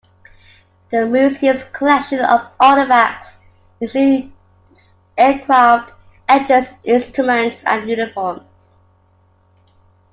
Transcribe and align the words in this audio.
The 0.89 1.05
museum's 1.05 1.63
collection 1.65 2.21
of 2.21 2.39
artefacts 2.57 3.33
includes 3.79 4.93
aircraft, 5.15 5.93
engines, 6.27 6.69
instruments 6.83 7.63
and 7.63 7.87
uniforms. 7.87 8.73